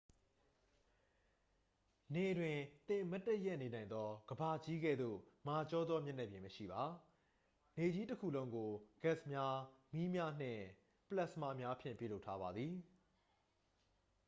[2.13, 2.57] နေတွင်
[2.87, 6.81] သင်မတ်တပ်ရပ်နေနိုင်သော ကမ္ဘာကြီးကဲ့သို့ မာကျောသောမျက်နှာပြင်မရှိပါ
[7.77, 8.69] နေကြီးတစ်ခုလုံးကို
[9.03, 9.55] ဂတ်စ်များ
[9.93, 10.63] မီးများနှင့်
[11.09, 12.73] ပလက်စမာများဖြင့် ပြုလုပ်ထားပါသည်